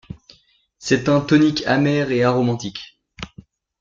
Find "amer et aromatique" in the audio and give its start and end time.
1.67-2.97